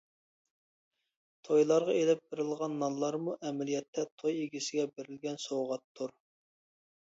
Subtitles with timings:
[1.47, 6.17] تويلارغا ئېلىپ بېرىلغان نانلارمۇ ئەمەلىيەتتە توي ئىگىسىگە بېرىلگەن سوۋغاتتۇر.